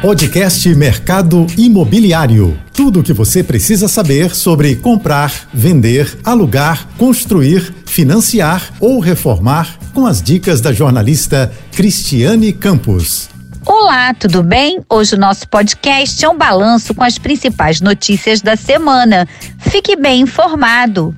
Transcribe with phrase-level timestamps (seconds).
[0.00, 2.56] Podcast Mercado Imobiliário.
[2.72, 10.06] Tudo o que você precisa saber sobre comprar, vender, alugar, construir, financiar ou reformar com
[10.06, 13.28] as dicas da jornalista Cristiane Campos.
[13.66, 14.80] Olá, tudo bem?
[14.88, 19.26] Hoje o nosso podcast é um balanço com as principais notícias da semana.
[19.58, 21.12] Fique bem informado.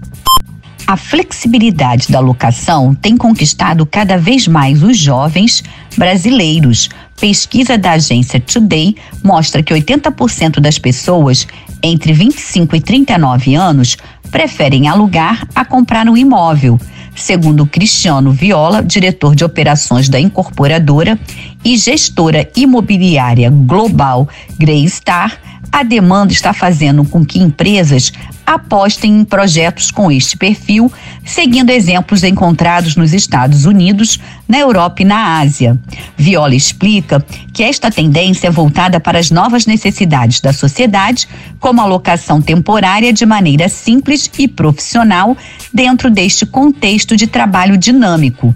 [0.87, 5.63] A flexibilidade da locação tem conquistado cada vez mais os jovens
[5.97, 6.89] brasileiros.
[7.21, 11.47] Pesquisa da agência Today mostra que 80% das pessoas
[11.83, 13.97] entre 25 e 39 anos
[14.31, 16.79] preferem alugar a comprar um imóvel.
[17.15, 21.19] Segundo Cristiano Viola, diretor de operações da incorporadora
[21.65, 24.29] e gestora imobiliária global
[24.59, 25.39] Greystar,
[25.73, 28.13] a demanda está fazendo com que empresas
[28.45, 30.93] apostem em projetos com este perfil,
[31.25, 35.79] seguindo exemplos encontrados nos Estados Unidos, na Europa e na Ásia.
[36.17, 41.29] Viola explica que esta tendência é voltada para as novas necessidades da sociedade,
[41.61, 45.37] como a locação temporária de maneira simples e profissional
[45.73, 48.55] dentro deste contexto de trabalho dinâmico.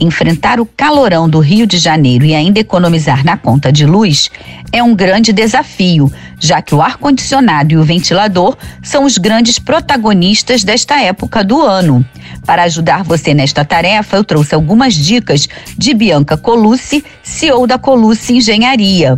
[0.00, 4.28] Enfrentar o calorão do Rio de Janeiro e ainda economizar na conta de luz
[4.72, 10.64] é um grande desafio, já que o ar-condicionado e o ventilador são os grandes protagonistas
[10.64, 12.04] desta época do ano.
[12.44, 18.34] Para ajudar você nesta tarefa, eu trouxe algumas dicas de Bianca Colucci, CEO da Colucci
[18.34, 19.16] Engenharia.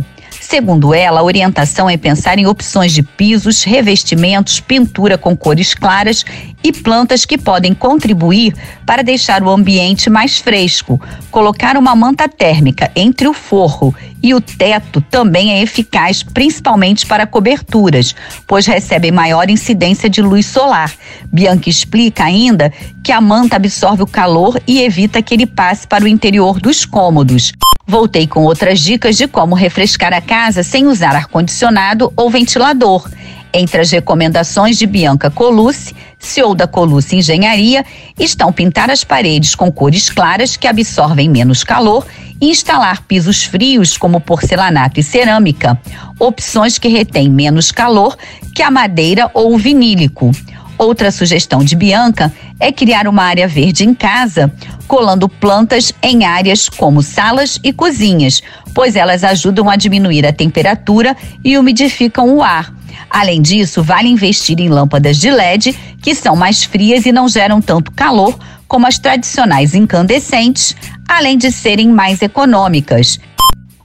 [0.49, 6.23] Segundo ela, a orientação é pensar em opções de pisos, revestimentos, pintura com cores claras
[6.63, 11.01] e plantas que podem contribuir para deixar o ambiente mais fresco.
[11.29, 17.27] Colocar uma manta térmica entre o forro e o teto também é eficaz, principalmente para
[17.27, 18.15] coberturas,
[18.47, 20.93] pois recebem maior incidência de luz solar.
[21.25, 22.71] Bianca explica ainda
[23.03, 26.85] que a manta absorve o calor e evita que ele passe para o interior dos
[26.85, 27.51] cômodos.
[27.89, 33.09] Voltei com outras dicas de como refrescar a casa sem usar ar-condicionado ou ventilador.
[33.53, 37.85] Entre as recomendações de Bianca Colucci, CEO da Colucci Engenharia,
[38.19, 42.05] estão pintar as paredes com cores claras que absorvem menos calor
[42.41, 45.79] e instalar pisos frios como porcelanato e cerâmica,
[46.19, 48.17] opções que retêm menos calor
[48.53, 50.31] que a madeira ou o vinílico.
[50.77, 54.53] Outra sugestão de Bianca é criar uma área verde em casa,
[54.87, 58.41] colando plantas em áreas como salas e cozinhas,
[58.73, 62.71] pois elas ajudam a diminuir a temperatura e umidificam o ar.
[63.09, 67.61] Além disso, vale investir em lâmpadas de LED, que são mais frias e não geram
[67.61, 70.75] tanto calor como as tradicionais incandescentes,
[71.07, 73.19] além de serem mais econômicas.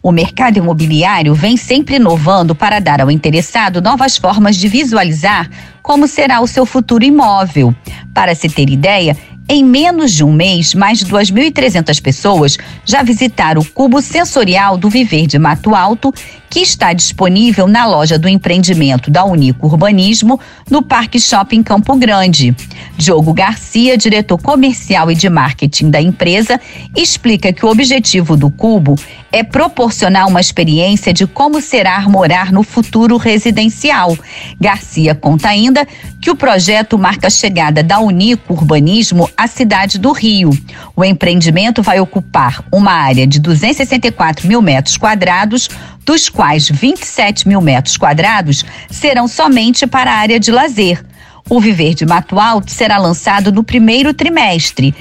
[0.03, 5.49] O mercado imobiliário vem sempre inovando para dar ao interessado novas formas de visualizar
[5.81, 7.73] como será o seu futuro imóvel.
[8.13, 9.17] Para se ter ideia,
[9.49, 14.91] em menos de um mês, mais de 2.300 pessoas já visitaram o cubo sensorial do
[14.91, 16.13] Viver de Mato Alto,
[16.53, 22.55] que está disponível na loja do empreendimento da Unico Urbanismo, no Parque Shopping Campo Grande.
[22.95, 26.61] Diogo Garcia, diretor comercial e de marketing da empresa,
[26.95, 28.97] explica que o objetivo do cubo
[29.33, 34.15] é proporcionar uma experiência de como será morar no futuro residencial.
[34.61, 35.89] Garcia conta ainda
[36.21, 40.51] que o projeto marca a chegada da Unico Urbanismo à cidade do Rio.
[40.95, 45.71] O empreendimento vai ocupar uma área de 264 mil metros quadrados,
[46.05, 51.05] dos quais 27 mil metros quadrados serão somente para a área de lazer.
[51.49, 54.95] O Viver de Mato Alto será lançado no primeiro trimestre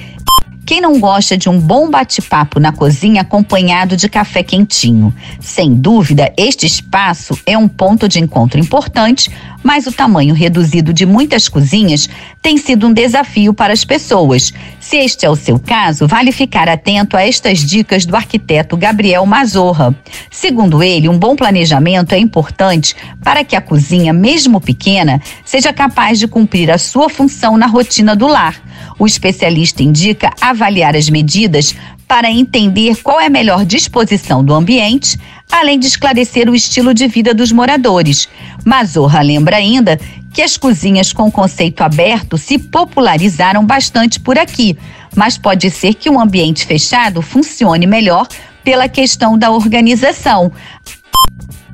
[0.72, 5.14] quem não gosta de um bom bate-papo na cozinha acompanhado de café quentinho?
[5.38, 9.30] Sem dúvida, este espaço é um ponto de encontro importante,
[9.62, 12.08] mas o tamanho reduzido de muitas cozinhas
[12.40, 14.50] tem sido um desafio para as pessoas.
[14.80, 19.26] Se este é o seu caso, vale ficar atento a estas dicas do arquiteto Gabriel
[19.26, 19.94] Mazorra.
[20.30, 26.18] Segundo ele, um bom planejamento é importante para que a cozinha, mesmo pequena, seja capaz
[26.18, 28.71] de cumprir a sua função na rotina do lar.
[28.98, 31.74] O especialista indica avaliar as medidas
[32.06, 35.18] para entender qual é a melhor disposição do ambiente,
[35.50, 38.28] além de esclarecer o estilo de vida dos moradores.
[38.64, 39.98] Mazorra lembra ainda
[40.32, 44.76] que as cozinhas com conceito aberto se popularizaram bastante por aqui,
[45.14, 48.26] mas pode ser que um ambiente fechado funcione melhor
[48.64, 50.52] pela questão da organização.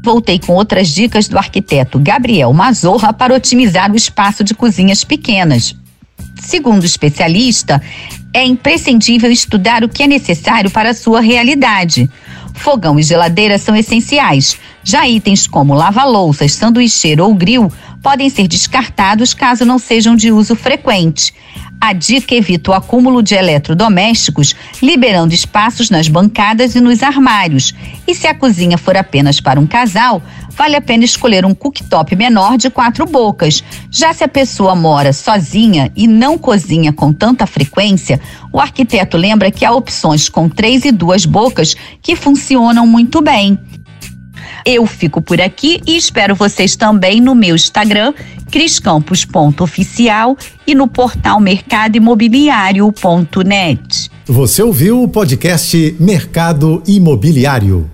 [0.02, 5.76] Voltei com outras dicas do arquiteto Gabriel Mazorra para otimizar o espaço de cozinhas pequenas.
[6.40, 7.82] Segundo o especialista,
[8.32, 12.10] é imprescindível estudar o que é necessário para a sua realidade.
[12.54, 14.58] Fogão e geladeira são essenciais.
[14.82, 20.56] Já itens como lava-louças, sanduicheiro ou grill podem ser descartados caso não sejam de uso
[20.56, 21.32] frequente.
[21.80, 27.72] A dica evita o acúmulo de eletrodomésticos, liberando espaços nas bancadas e nos armários.
[28.06, 30.20] E se a cozinha for apenas para um casal,
[30.50, 33.62] vale a pena escolher um cooktop menor de quatro bocas.
[33.92, 38.20] Já se a pessoa mora sozinha e não cozinha com tanta frequência,
[38.52, 43.56] o arquiteto lembra que há opções com três e duas bocas que funcionam muito bem.
[44.64, 48.14] Eu fico por aqui e espero vocês também no meu Instagram,
[48.50, 54.10] criscampos.oficial e no portal mercadoimobiliário.net.
[54.26, 57.90] Você ouviu o podcast Mercado Imobiliário.